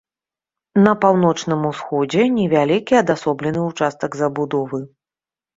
[0.87, 4.85] На паўночным усходзе невялікі адасоблены ўчастак забудовы.